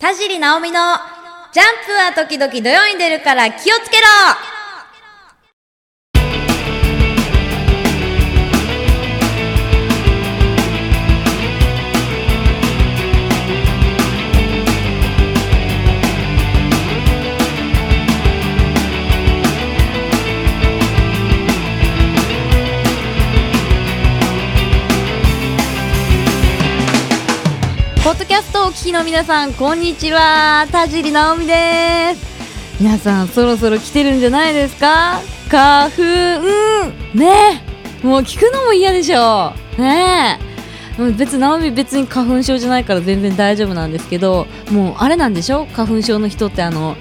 [0.00, 0.96] 田尻直美の
[1.52, 4.06] ジャンプは時々土曜に出るから気をつけろ
[28.02, 30.66] ポッドキャストをお聞きの皆さん、こんにちは。
[30.72, 32.80] 田尻直美です。
[32.80, 35.20] 皆さん、そろそろ来てるんじゃないですか？
[35.50, 36.02] 花粉、
[37.14, 37.62] ね。
[38.02, 39.52] もう聞くのも嫌でしょ。
[39.76, 40.38] ね
[40.96, 41.00] え。
[41.00, 45.66] もう別直美別に花粉症じゃないから全然大丈夫なんですけどもうあれなんでしょ？
[45.66, 46.96] 花粉症の人ってあの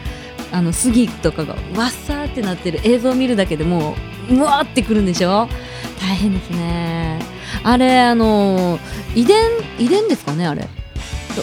[0.52, 3.95] あの杉とかがわっさーってなってる映像を見るだけでも
[4.29, 5.48] ううわーってくるんでしょ？
[6.02, 7.20] 大変ですね
[7.63, 8.79] あれあの
[9.16, 10.68] 遺伝遺伝ですかねあれ？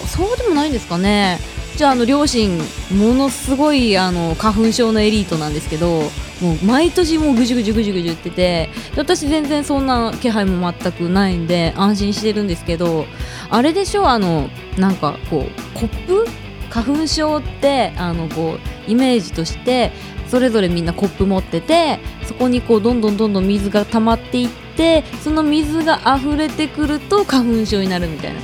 [0.00, 1.38] そうでもないんですかね。
[1.76, 2.58] じゃああの両親
[2.90, 6.04] ものすごいあの花粉症のエリートなんですけど
[6.40, 13.04] もう毎年もうぐじゅぐじゅぐじゅぐじゅ言ってて私全然そんな気配も全くないんで安心してるんですけど
[13.50, 16.26] あれでしょあのなんかこうコップ？
[16.70, 19.92] 花粉症ってあのこうイメージとして
[20.28, 28.40] それぞれみんなコップ持っててそこにこうどんどんどんどん水が溜まっていってその水が溢れてくると花粉症になるみたいな。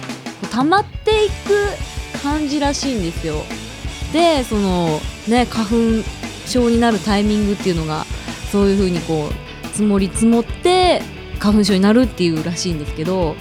[0.53, 3.43] 溜まっていく感じらしいんですよ。
[4.13, 5.75] でそのね花粉
[6.47, 8.05] 症になるタイミングっていうのが
[8.51, 11.01] そういう風にこう積もり積もって
[11.39, 13.35] 花粉症になるっていうらしいんですけど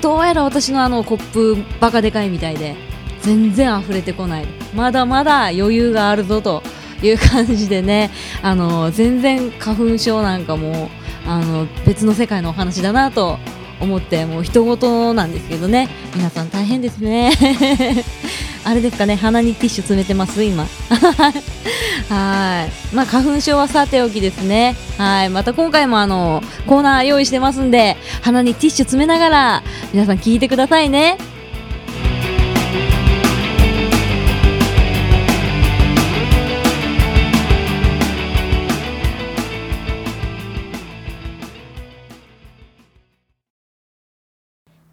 [0.00, 2.76] どうやら私のあのコップバカでかいみたいで
[3.22, 4.46] 全然溢れてこない。
[4.74, 6.62] まだまだ余裕があるぞと
[7.02, 8.10] いう感じでね
[8.42, 10.88] あの全然花粉症なんかも
[11.26, 13.38] あの別の世界のお話だなと
[13.80, 15.88] 思ってもう人事なんですけどね。
[16.14, 17.32] 皆さん大変ですね。
[18.64, 19.16] あれですかね。
[19.16, 20.66] 鼻にティッシュ詰めてます今。
[22.08, 22.94] はい。
[22.94, 24.76] まあ花粉症はさておきですね。
[24.98, 25.30] はい。
[25.30, 29.62] また今回もあのコーナー用意してますんで鼻にティッシュ詰めながら
[29.92, 31.16] 皆さん聞いてくださいね。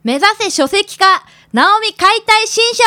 [0.02, 2.84] 目指せ書籍化、ナオミ解体新書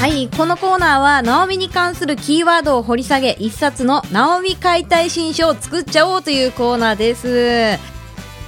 [0.00, 7.80] はい、このコーナーは、ナオミに関するキーワードを掘り下げ、一冊のナオミ解体新書を作っちゃおうというコーナーです。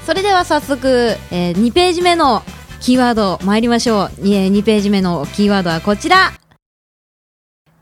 [0.06, 2.44] それでは早速、えー2ページ目の
[2.80, 4.10] キーワード参りましょう。
[4.20, 6.30] えー2ページ目のキーワードはこちら。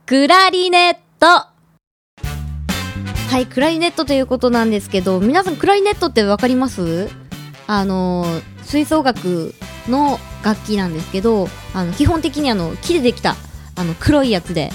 [0.07, 1.58] クラリネット。
[3.29, 7.09] はい、クラリネットということなんですけど、皆さんクラリネットってわかります？
[7.67, 8.25] あの、
[8.63, 9.55] 吹奏楽
[9.87, 13.37] の楽器なんですけど、あの、基本的にあの、木でできた、
[13.77, 14.71] あの、黒いやつで、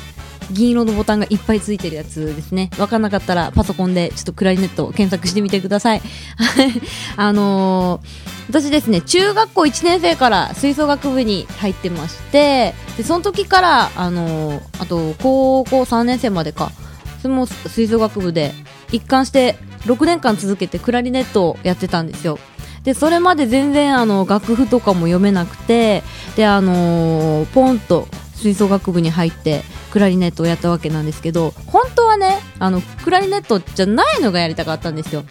[0.52, 2.70] 銀色のボタンがいっぱいついてるやつですね。
[2.78, 6.00] わかんなかったらパソコンでちょっとクラリネットを検索してみてください。
[6.38, 6.72] はい。
[7.18, 16.72] あのー私ですね、中学校1年生から吹奏楽部に入ってまして、で、その時から、あのーあと、高校3年生までか、
[17.24, 18.52] それも吹奏楽部で
[18.92, 22.38] 一貫して6年間続けてクラリネットをやってたんですよ。
[22.84, 26.04] でそれまで全然あの楽譜とかも読めなくて
[26.36, 35.24] であのーポンと吹奏楽部に入ってクラリネットをやったわけなんですけど本当はねあのクラリネットじゃないのがやりたかったんですよ。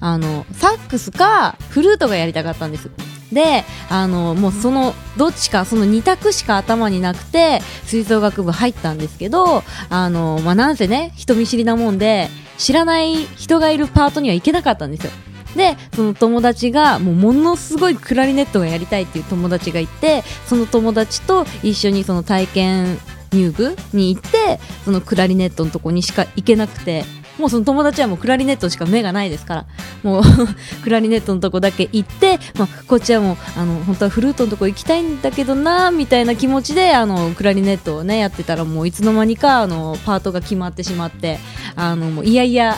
[0.00, 2.90] あのサックスかフルートがやりたかったんです。
[3.32, 12.28] であのもうそのどっちかその2択しか頭になくて吹奏楽部入ったんですけどあの、まあ、なんせね人見知りなもんで
[12.58, 15.12] 知らない人がいるパートには行けなかったんですよ。
[15.56, 22.98] でその友達がもうものすごいクラリネットがやりたいっていう友達がいてその友達と一緒にその体験
[23.32, 27.04] 入部に行ってそのクラリネットのとこにしか行けなくて。
[27.38, 29.66] もうその友達はもうクラリネットしか目がないですから
[30.02, 30.22] もう
[30.82, 41.38] クラリネットのとこだけ行って、まあ、こっちはもうあの本当はフルートのとこ行きたいんだけどなみたいな気持ちであのクラリネットをねやってたらもういつの間にかあのパートが決まってしまって
[41.74, 42.76] あのもういやいや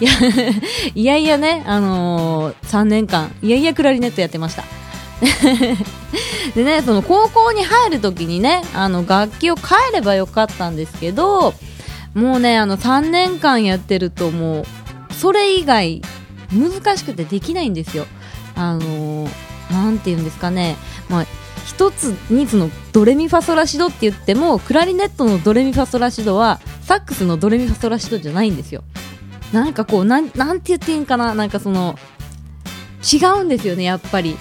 [0.00, 0.10] いや
[0.94, 4.64] いやいやね、あのー、3年間いやいやクラリネットやってました。
[6.54, 11.54] でねその高校に入る時にねあの楽器を変えればよかったんですけど
[12.14, 14.64] もうねあの3年間やってるともう
[15.12, 16.02] それ以外
[16.52, 18.06] 難しくてできないんですよ。
[18.54, 19.30] あのー
[19.70, 20.76] なんて言うんですかね。
[21.08, 21.26] まあ
[21.66, 28.84] 一つにそのドレミファソラシドって言ってもクラリネットのドレミファソラシドはサックスのドレミファソラシドじゃないんですよ。
[29.52, 31.34] なんかこうなんなんて言っていいんかな。
[31.34, 31.98] なんかその
[33.12, 34.36] 違うんですよねやっぱり。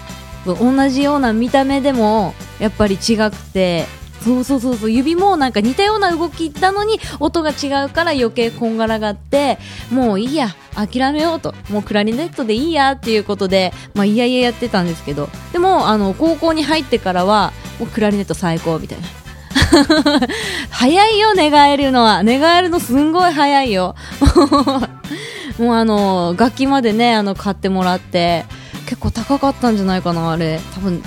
[0.46, 3.86] 同じような見た目でもやっぱり違くて。
[4.24, 9.58] そうそうそうそう指もなんか似たような動きなのに音が違うから余計こんがらがって
[9.92, 11.54] もういいや諦めようと。
[11.70, 19.08] もうクラリネットでいいやっていうことでまあいやいややってたんですけどでもあの高校に入ってからはもうクラリネット最高みたいな。
[20.70, 23.96] 早いよ寝返るのは寝返るのすんごい早いよ。
[25.60, 28.46] もうあの楽器までねあの買ってもらって
[28.86, 30.60] 結構高かったんじゃないかなあれ。
[30.74, 31.04] 多分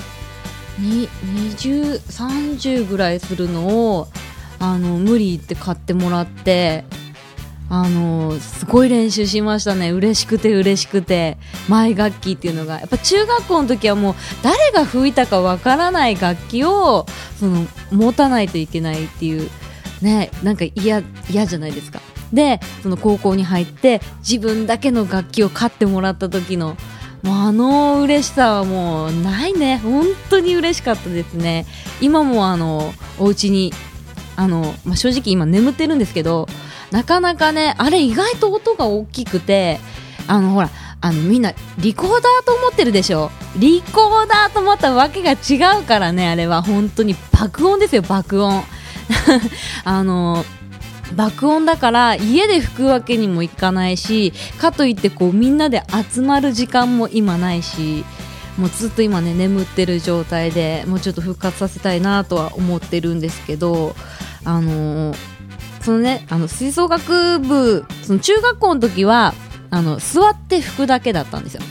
[0.79, 4.07] 2030ぐらいするのを
[4.59, 6.85] あの無理って買ってもらって
[7.69, 9.91] あのすごい練習しましたね。
[9.91, 11.37] 嬉しくて嬉しくて。
[11.67, 12.79] 前楽器っていうのが。
[12.79, 17.05] やっぱ中学校の時はもう誰が吹いたかわからない楽器を
[17.37, 19.49] その持たないといけないっていう
[20.01, 21.99] ねなんか嫌嫌じゃないですか。
[22.31, 26.77] でその高校に入って自分だけの楽器を買ってもらった時の
[27.23, 29.79] もうあの嬉しさはもうないね。
[29.79, 31.65] 本当に嬉しかったですね。
[31.99, 33.73] 今もあのお家に
[34.35, 36.47] あの、まあ、正直今眠ってるんですけど
[36.91, 39.79] なかなかねあれ意外と音が大きくて
[40.27, 40.69] あのほら
[41.01, 43.31] あのみんなリコーダーと思ってるでしょ？
[43.57, 46.61] リコーダーと思ったわけが違うからねあれは。
[46.61, 48.63] 本当に爆音ですよ爆音。
[49.85, 50.43] あの
[51.15, 58.03] 爆音だから家で吹くわけにもいかないしかといってこうみんなで集まる時間も今ないし
[58.57, 63.95] もうずっと今ね眠ってる状態でもうちょっと復活させたいなとは思ってるんですけど
[64.43, 65.17] あのー、
[65.81, 69.33] そのねあの吹奏楽部その中学校の時は
[69.69, 71.61] あの座って吹くだけだったんですよ。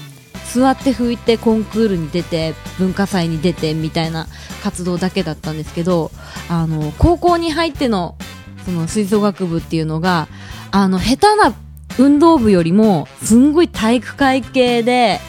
[0.53, 4.27] 座って吹いてコンクールに出て文化祭に出てみたいな
[4.63, 6.11] 活動だけだったんですけど
[6.49, 8.17] あの高校に入っての
[8.67, 10.27] その吹奏楽部っていうのが、
[10.73, 11.55] あの、下手な
[11.99, 15.21] 運動部よりも、すんごい体育会系で、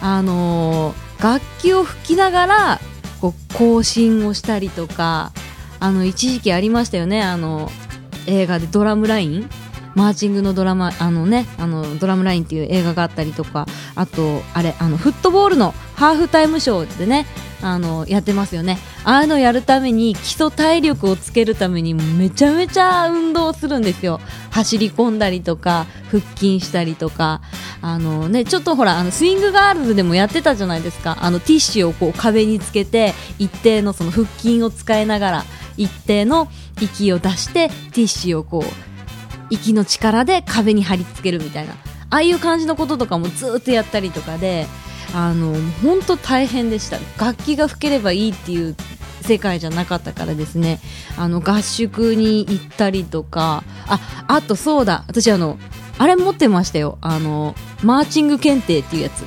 [0.00, 2.80] あのー、楽器を吹きながら、
[3.20, 5.32] こう、更新をしたりとか、
[5.80, 7.70] あの、一時期ありましたよね、あの、
[8.26, 9.50] 映画でドラムライン
[9.94, 17.26] マーチングのドラマ、あのね、あの、ドラムラインっていう映画があったりとか、あと、あれ、あの、フットボールのハーフタイムショーでね、
[17.60, 18.78] あの、やってますよね。
[19.04, 24.20] ああいうのやるために、基礎体力をつけるために、めちゃめちゃ運動するんですよ。
[24.50, 27.40] 走り込んだりとか、腹筋したりとか、
[27.80, 31.18] あのね、ちょっとほら、あの、スイングガールズでもやってたじゃないですか。
[31.20, 35.44] あの、ティッシュをこう壁につけて、一定のその腹筋を使いながら、
[35.76, 36.48] 一定の
[36.80, 38.88] 息を出して、ティッシュをこう、
[39.50, 41.74] 息の力で壁に貼り付けるみたいな
[42.10, 44.66] ああいう感じのこととかもずっとやったりとかで
[45.14, 46.98] あの本当大変でした。
[47.18, 48.76] 楽器が吹ければいいっていう
[49.22, 50.80] 世界じゃなかったからですね。
[51.16, 53.64] あの合宿に行ったりとか。
[53.86, 55.04] ああとそうだ。
[55.08, 55.58] 私あの
[55.98, 56.98] あれ持ってましたよ。
[57.00, 59.24] あのマーチング検定っていうやつ。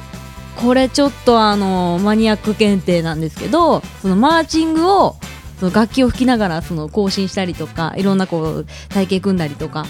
[0.61, 5.15] これちょっとあのマニアック検定なんですけどそのマーチングを
[5.59, 9.85] その楽器を吹きながらその更新したりとかいろんなこう体型組んだりとか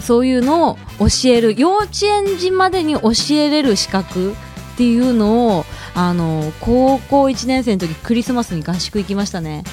[0.00, 4.34] そういうのを教える幼稚園児までに教えれる資格
[4.76, 5.64] っていうのを
[5.94, 9.64] あの高校1年生の時クリスマスに合宿行きましたね。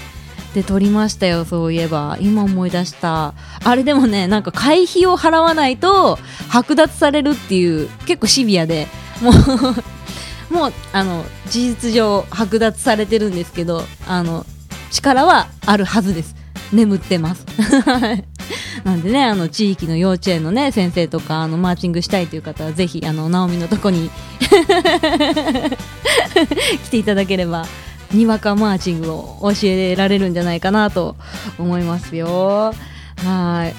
[0.55, 2.17] で撮りましたよそういえば。
[2.21, 3.33] 今思い出した。
[3.65, 6.17] あれでもねなんか会費を払わないと
[6.49, 8.87] 剥奪されるっていう結構シビアで。
[9.21, 9.33] もう
[10.53, 14.45] もうあの事実上剥奪されてるんですけどあの
[14.91, 16.33] 力はあるはずです。
[16.71, 17.45] 眠ってます。
[18.83, 24.09] なんでね、あの、地域の幼稚園のね、先生とか、あの、マーチングしたいという方は、ぜひ、あの、ナオミのとこに
[26.85, 27.65] 来ていただければ、
[28.11, 31.15] にわかマーチングを教えられるんじゃないかなと
[31.57, 32.73] 思いますよ。
[33.23, 33.71] は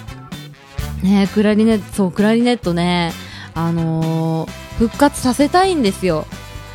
[1.02, 1.06] い。
[1.06, 3.12] ねクラリネット、そう、クラリネットね、
[3.54, 6.26] あのー、復活させたいんですよ。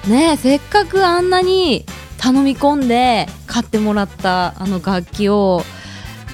[0.08, 1.86] ねせっかくあんなに
[2.18, 5.64] 頼み込んで買ってもらったあの楽器を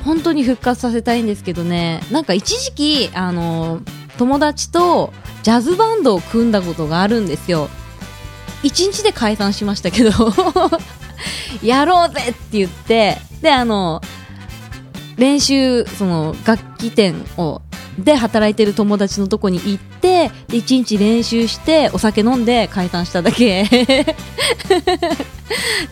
[0.06, 2.02] 本当に復活させたいんですけどね。
[2.12, 3.82] なんか一時期あの
[4.18, 7.70] 友達とジャズバンドを組んだことがあるんですよ。
[8.64, 10.12] 1日で解散しましたけど。
[11.64, 13.18] やろうぜって言って。
[13.42, 14.02] であの
[15.18, 17.62] 練習その楽器店を
[17.98, 23.66] で働いてる友達のとこに行ってで1日練習してお酒飲んで解散しただけ。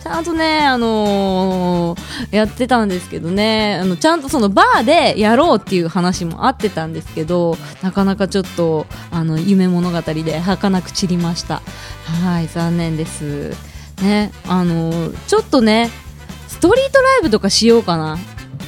[0.02, 3.78] ちゃんとね、あのー、やってたんですけどね。
[3.80, 11.62] あのちゃんとそのバーでやろうっていう話もあってたんですけどなかなかちょっとあの夢物語で儚く散りました。
[12.24, 13.52] はい残念です。
[14.02, 15.90] ねあのー、ちょっとね
[16.48, 18.18] ストリートライブとかしようかな。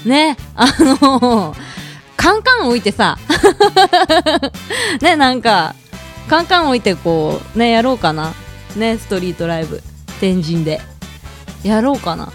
[0.04, 1.76] ねあのー
[2.16, 3.18] カンカン置いてさ。
[5.00, 5.74] ねなんか
[6.28, 8.34] カンカン置いてこうねやろうかな。
[8.76, 9.82] ねストリートライブ。
[10.20, 10.80] 天神で。
[11.62, 12.32] やろうかな。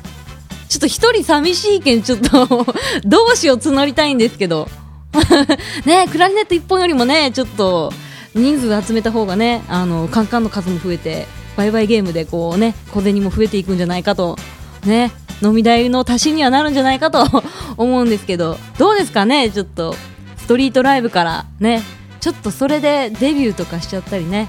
[0.69, 2.65] ちょっと一人寂しいけんちょっと。
[3.03, 4.69] どうしよう募りたいんですけど。
[5.85, 7.91] ねクラリネット1本よりもねちょっと
[8.33, 14.37] 人数集めた方がねあのカンカンの数も増えてバイバイゲームでこうね小銭も増えていくんじゃないかと。
[14.85, 15.11] ね
[15.43, 17.25] 飲み代の足しにはなるんじゃないかと
[17.77, 19.95] 思うんですけどどうですかねちょっと
[20.37, 21.81] ストリートライブからね。
[22.19, 24.47] ちょっとそれでデビューとかしちゃったりね。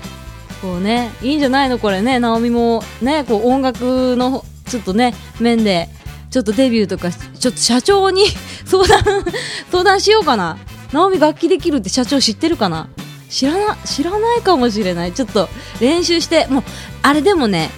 [0.60, 1.78] こうねいいんじゃないの？
[1.78, 2.18] これね。
[2.18, 5.88] 直美もねこう音楽のちょっとね面で
[6.30, 8.24] ちょっとデビューとかちょっと社長に
[8.66, 9.24] 相談
[9.70, 10.58] 相談しようかな。
[10.92, 12.88] 直美楽器できるって社長知ってるかな？
[13.30, 15.12] 知らな知らないかもしれない。
[15.12, 15.48] ちょっと
[15.80, 16.62] 練習してもう
[17.02, 17.70] あれでもね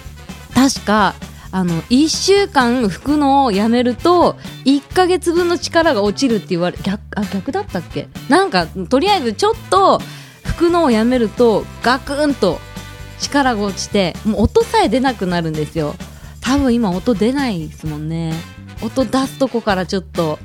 [0.53, 1.15] 確か
[1.55, 4.35] あの1週間吹くのをやめると
[4.65, 8.09] 1ヶ月分の力が落ちるって言われ逆あ逆だったっけ？
[8.27, 9.99] なんかとりあえずちょっと
[10.43, 12.59] 吹くのをやめるとガクンと
[13.21, 15.95] 力が落ちてもう音さえ出なくなるんですよ。
[16.41, 18.33] 多分今音出ないですもんね。
[18.81, 20.39] 音出すとこからちょっと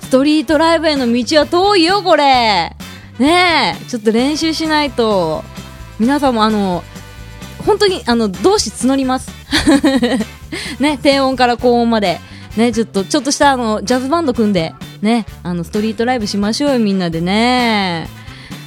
[0.00, 2.74] ストリートライブへの道は遠いよこれ。
[3.20, 5.44] ねえちょっと練習しないと。
[6.00, 6.82] 皆さんもあの
[7.64, 9.30] 本当にあの同志募ります。
[10.80, 12.20] ね低音から高音まで。
[12.56, 14.74] ねちょっとちょっとしたあのジャズバンド組んで。
[15.02, 18.08] ねあのストリートライブしましょうよみんなでね。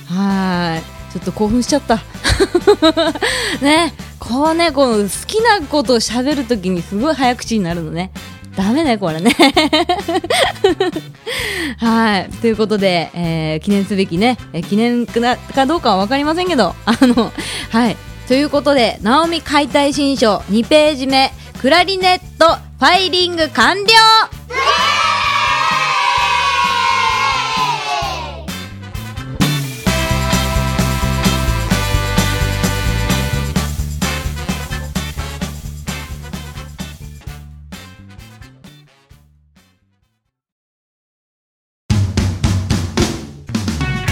[0.08, 1.14] はい。
[1.14, 2.02] ちょっと興奮しちゃった。
[3.62, 8.12] ねこうねこの好きなことを喋るときにすごい早口になるのね。
[8.56, 9.32] ダメね、これね。
[11.78, 12.30] はい。
[12.42, 17.34] ということで、えー、記念すべきね、えー、記念かどうかはわかりませんけど、あの、
[17.72, 17.98] はい。
[18.28, 23.84] ということで、ナオミ解体新書2ページ目、クラリネットファイリング完了。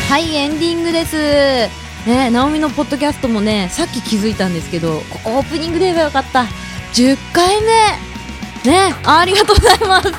[0.09, 1.90] はいエンディングです。
[2.05, 6.45] ねナオミのポッドキャストもねさっき気づいたんですけどオープニングで言えばよかった。
[6.93, 8.71] 10回目。
[8.71, 10.11] ねありがとうございます。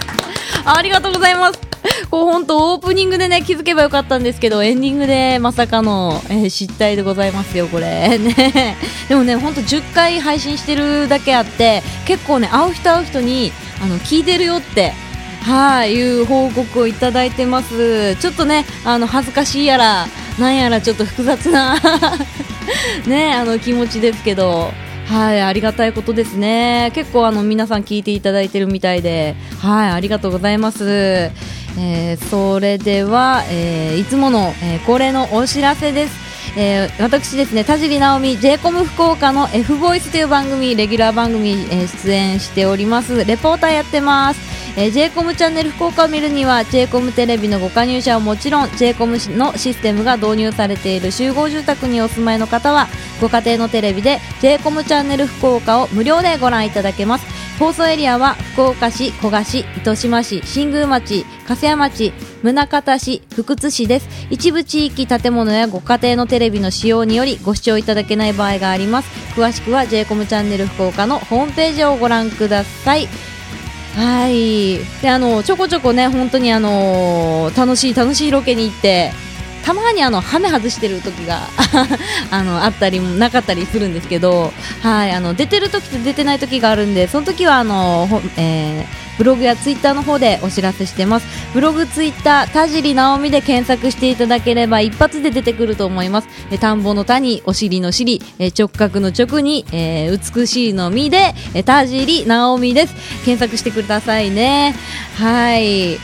[0.64, 1.58] ありがとうございます。
[2.10, 8.18] こう本当オープニングでね気づけばよかったんですけどエンディングでまさかの、えー、失態でございますよこれ。
[8.18, 8.76] ね。
[9.08, 14.94] でもね本当10回配信してるだけあって結構ね会う人会う人にあの聞いてるよって
[15.42, 18.14] はい、いう報告をいただいてます。
[18.16, 20.06] ちょっとね、あの恥ずかしいやら、
[20.38, 21.76] なんやらちょっと複雑な
[23.06, 24.72] ね、あの気持ちですけど。
[25.08, 26.90] はい、ありがたいことですね。
[26.94, 31.30] 結構あの皆さん聞いていただいてるみたいで、はい、ありがとうございます。
[31.78, 36.32] えー、それでは、えー、いつもの、えー、恒例のお知らせです。
[36.56, 52.88] えー、私ですね田尻直美 j コム福岡の F ボイスという番組レギュラー番組、えー、出演しておりますレポーターやってますえー、j コムチャンネル福岡を見るには j コムテレビのご加入者はもちろん j コムのシステムが導入されている集合住宅にお住まいの方は
[53.20, 57.42] ご家庭のテレビで j コムチャンネル福岡を無料でご覧いただけます。
[57.58, 62.12] 放送エリアは福岡市古賀市糸島市新宮町粕屋町
[62.42, 64.08] 宗像市福津市です。
[64.30, 69.08] 一部地域建物やご家庭のテレビの使用によりご視聴いただけない場合があります。
[69.36, 73.06] 詳しくは j コムチャンネル福岡のホームページをご覧ください。
[73.94, 74.78] はい。
[75.02, 79.12] であのちょこちょこね本当にあの楽しい楽しいロケに行って
[79.64, 81.48] たまにあのハメ外してる時が
[82.30, 91.54] あのあったりもなかったりするんですけど、はい、あの出てる時と出てない時があるんでその時はあの、えーブログやツイッターの方でお知らせしてます。
[91.54, 96.28] ブログツイッター田尻直美で検索していただければ一発で出てくると思います。
[96.50, 102.94] え田んぼの田にお尻の尻え直角の直に、えー、美しいの実でえ田尻直美です。
[103.24, 104.74] 検索してくださいね。
[105.16, 105.98] はい。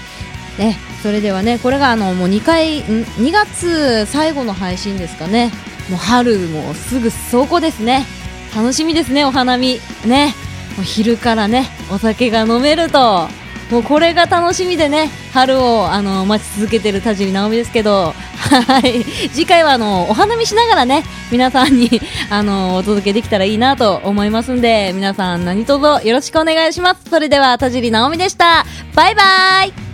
[0.57, 5.51] ねそれではねこれがあのもう2回ん2月最後の配信ですかね。
[5.91, 8.07] もう春もすぐそこですね。
[8.55, 9.81] 楽しみですねお花見。
[10.07, 10.35] ね。
[10.77, 13.29] もう昼からねお酒が飲めると
[13.71, 19.05] もうこれが楽しみでね春をあの待ち続けてる田尻直美ですけどはい。
[19.31, 27.11] 次回はあのお花見しながらね皆さんにあのお届けできたらいいなと思いますんで皆さん何卒よろしくお願いします。
[27.11, 28.65] それでは田尻直美でした。
[28.95, 29.89] バイバイ。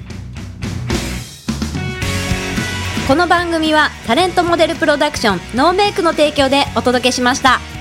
[3.08, 7.73] この番組はタレントモデルプロダクションノーメイクの提供でお届けしました。